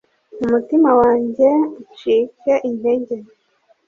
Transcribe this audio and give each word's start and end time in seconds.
Umutima 0.43 0.89
wanjye 1.01 1.49
ucike 1.91 2.53
intege 2.69 3.15